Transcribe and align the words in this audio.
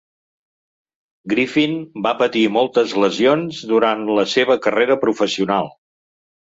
Griffin 1.33 1.75
va 2.07 2.15
patir 2.23 2.43
moltes 2.57 2.97
lesions 3.05 3.63
durant 3.75 4.05
la 4.21 4.29
seva 4.37 4.61
carrera 4.67 5.01
professional. 5.09 5.75